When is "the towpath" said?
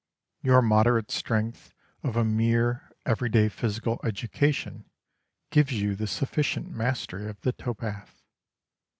7.41-8.23